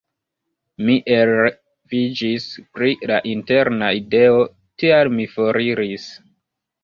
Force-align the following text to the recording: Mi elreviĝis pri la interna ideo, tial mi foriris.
Mi 0.85 0.93
elreviĝis 1.15 2.47
pri 2.77 2.95
la 3.13 3.19
interna 3.33 3.91
ideo, 3.99 4.41
tial 4.85 5.11
mi 5.19 5.27
foriris. 5.37 6.09